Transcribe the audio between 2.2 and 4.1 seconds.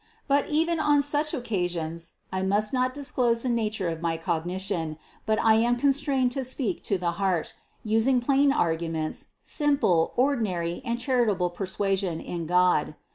I must not disclose the nature of